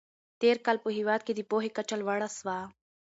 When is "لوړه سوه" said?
2.01-2.57